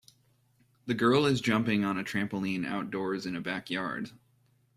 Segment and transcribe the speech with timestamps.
[0.87, 4.09] The girl is jumping on a trampoline outdoors in a backyard